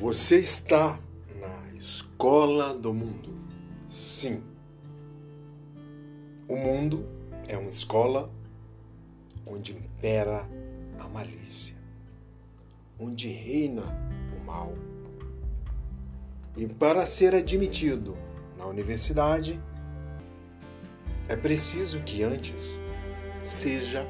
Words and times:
Você 0.00 0.38
está 0.38 0.98
na 1.38 1.76
escola 1.76 2.72
do 2.72 2.94
mundo. 2.94 3.38
Sim. 3.86 4.42
O 6.48 6.56
mundo 6.56 7.06
é 7.46 7.58
uma 7.58 7.68
escola 7.68 8.32
onde 9.46 9.76
impera 9.76 10.48
a 10.98 11.06
malícia, 11.06 11.76
onde 12.98 13.28
reina 13.28 13.82
o 14.40 14.42
mal. 14.42 14.72
E 16.56 16.66
para 16.66 17.04
ser 17.04 17.34
admitido 17.34 18.16
na 18.56 18.64
universidade, 18.64 19.60
é 21.28 21.36
preciso 21.36 22.00
que 22.00 22.22
antes 22.22 22.78
seja 23.44 24.06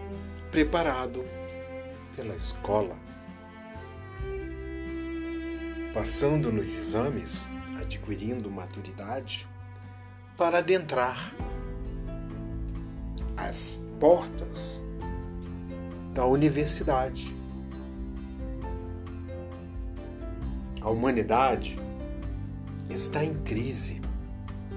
preparado 0.53 1.25
pela 2.15 2.37
escola 2.37 3.10
passando 5.93 6.53
nos 6.53 6.75
exames, 6.77 7.47
adquirindo 7.81 8.51
maturidade, 8.51 9.49
para 10.37 10.59
adentrar 10.59 11.35
as 13.37 13.81
portas 13.99 14.83
da 16.15 16.25
universidade. 16.25 17.35
A 20.81 20.89
humanidade 20.89 21.79
está 22.89 23.25
em 23.25 23.35
crise 23.41 24.01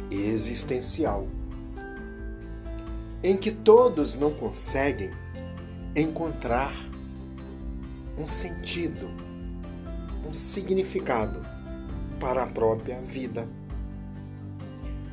existencial, 0.10 1.28
em 3.24 3.38
que 3.38 3.52
todos 3.52 4.16
não 4.16 4.34
conseguem 4.34 5.12
encontrar 5.96 6.74
um 8.18 8.28
sentido 8.28 9.08
um 10.26 10.34
significado 10.34 11.42
para 12.20 12.44
a 12.44 12.48
própria 12.48 13.02
vida. 13.02 13.48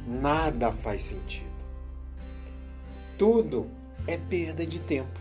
Nada 0.07 0.73
faz 0.73 1.03
sentido. 1.03 1.51
Tudo 3.19 3.71
é 4.07 4.17
perda 4.17 4.67
de 4.67 4.81
tempo. 4.81 5.21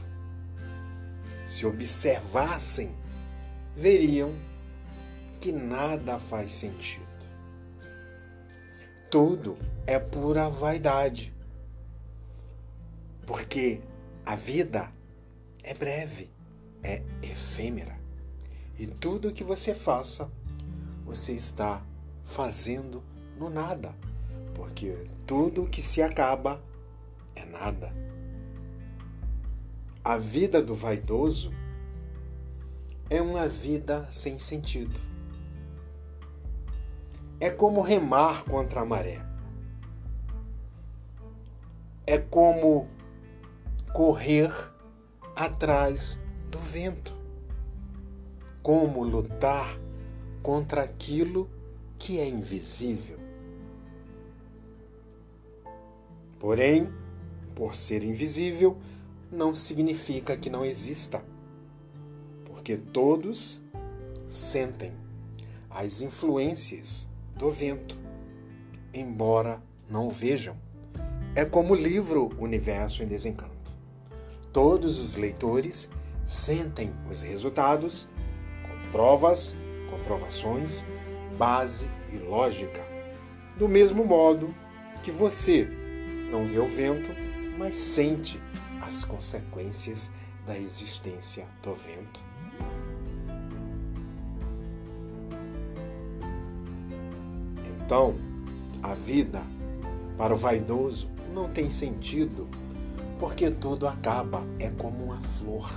Se 1.48 1.66
observassem, 1.66 2.96
veriam 3.76 4.34
que 5.40 5.52
nada 5.52 6.20
faz 6.20 6.52
sentido. 6.52 7.08
Tudo 9.10 9.58
é 9.88 9.98
pura 9.98 10.50
vaidade. 10.50 11.34
Porque 13.26 13.82
a 14.26 14.36
vida 14.36 14.92
é 15.64 15.74
breve, 15.74 16.30
é 16.84 17.02
efêmera. 17.22 17.99
E 18.80 18.88
tudo 18.88 19.34
que 19.34 19.44
você 19.44 19.76
faça, 19.76 20.32
você 21.06 21.34
está 21.34 21.84
fazendo 22.24 23.04
no 23.38 23.50
nada, 23.50 23.94
porque 24.56 24.96
tudo 25.28 25.68
que 25.68 25.82
se 25.82 26.02
acaba 26.02 26.64
é 27.36 27.44
nada. 27.44 27.94
A 30.02 30.16
vida 30.16 30.62
do 30.62 30.74
vaidoso 30.74 31.52
é 33.10 33.22
uma 33.22 33.50
vida 33.50 34.08
sem 34.14 34.40
sentido. 34.40 34.98
É 37.38 37.50
como 37.50 37.82
remar 37.82 38.46
contra 38.46 38.80
a 38.80 38.86
maré. 38.86 39.20
É 42.08 42.18
como 42.18 42.88
correr 43.92 44.54
atrás 45.36 46.22
do 46.50 46.60
vento 46.60 47.19
como 48.62 49.04
lutar 49.04 49.80
contra 50.42 50.84
aquilo 50.84 51.50
que 51.98 52.20
é 52.20 52.28
invisível. 52.28 53.20
Porém, 56.40 56.88
por 57.54 57.76
ser 57.76 58.04
invisível, 58.04 58.78
não 59.32 59.54
significa 59.54 60.38
que 60.38 60.50
não 60.50 60.66
exista, 60.66 61.24
porque 62.46 62.78
todos 62.78 63.62
sentem 64.28 64.94
as 65.70 66.02
influências 66.02 67.08
do 67.36 67.52
vento, 67.52 67.98
embora 68.94 69.62
não 69.90 70.08
o 70.08 70.12
vejam. 70.12 70.56
É 71.36 71.46
como 71.46 71.74
o 71.74 71.76
livro 71.76 72.30
Universo 72.40 73.04
em 73.04 73.08
Desencanto. 73.08 73.72
Todos 74.52 74.98
os 74.98 75.16
leitores 75.16 75.90
sentem 76.26 76.92
os 77.10 77.22
resultados 77.22 78.10
provas, 78.92 79.56
comprovações, 79.90 80.86
base 81.38 81.90
e 82.12 82.18
lógica. 82.18 82.82
Do 83.58 83.68
mesmo 83.68 84.06
modo 84.06 84.54
que 85.02 85.12
você 85.12 85.68
não 86.32 86.46
vê 86.46 86.60
o 86.60 86.68
vento, 86.68 87.10
mas 87.58 87.76
sente 87.76 88.40
as 88.82 89.04
consequências 89.04 90.12
da 90.46 90.58
existência 90.58 91.46
do 91.62 91.74
vento. 91.74 92.20
Então, 97.66 98.16
a 98.84 98.94
vida 98.94 99.42
para 100.18 100.34
o 100.34 100.38
vaidoso 100.38 101.10
não 101.34 101.48
tem 101.48 101.70
sentido, 101.70 102.48
porque 103.18 103.50
tudo 103.50 103.88
acaba, 103.88 104.46
é 104.60 104.70
como 104.70 105.06
uma 105.06 105.22
flor. 105.40 105.70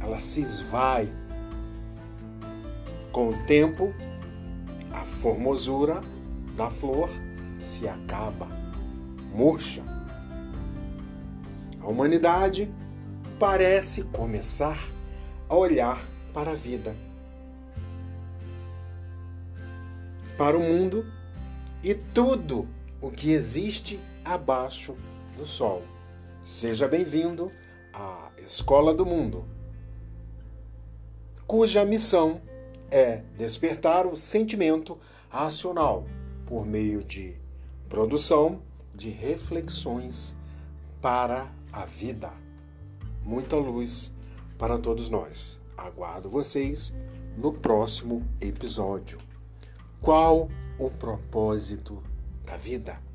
Ela 0.00 0.18
se 0.18 0.40
esvai 0.40 1.08
com 3.16 3.30
o 3.30 3.46
tempo, 3.46 3.94
a 4.92 5.02
formosura 5.06 6.02
da 6.54 6.68
flor 6.68 7.08
se 7.58 7.88
acaba, 7.88 8.46
murcha. 9.34 9.82
A 11.80 11.86
humanidade 11.86 12.70
parece 13.38 14.02
começar 14.02 14.78
a 15.48 15.56
olhar 15.56 16.06
para 16.34 16.50
a 16.50 16.54
vida, 16.54 16.94
para 20.36 20.54
o 20.54 20.60
mundo 20.60 21.02
e 21.82 21.94
tudo 21.94 22.68
o 23.00 23.10
que 23.10 23.30
existe 23.30 23.98
abaixo 24.26 24.94
do 25.38 25.46
sol. 25.46 25.82
Seja 26.44 26.86
bem-vindo 26.86 27.50
à 27.94 28.28
Escola 28.46 28.92
do 28.92 29.06
Mundo, 29.06 29.46
cuja 31.46 31.82
missão 31.82 32.42
é 32.90 33.22
despertar 33.36 34.06
o 34.06 34.16
sentimento 34.16 34.98
racional 35.28 36.06
por 36.46 36.64
meio 36.64 37.02
de 37.02 37.36
produção 37.88 38.60
de 38.94 39.10
reflexões 39.10 40.36
para 41.00 41.52
a 41.72 41.84
vida. 41.84 42.32
Muita 43.22 43.56
luz 43.56 44.12
para 44.58 44.78
todos 44.78 45.10
nós. 45.10 45.60
Aguardo 45.76 46.30
vocês 46.30 46.94
no 47.36 47.52
próximo 47.52 48.26
episódio. 48.40 49.18
Qual 50.00 50.48
o 50.78 50.90
propósito 50.90 52.02
da 52.44 52.56
vida? 52.56 53.05